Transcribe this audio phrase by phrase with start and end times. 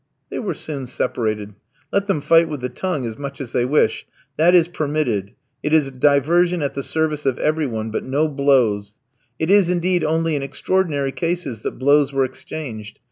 [0.31, 1.53] They were soon separated.
[1.93, 4.07] Let them fight with the tongue as much as they wish.
[4.35, 5.33] That is permitted.
[5.61, 8.95] It is a diversion at the service of every one; but no blows.
[9.37, 12.97] It is, indeed, only in extraordinary cases that blows were exchanged.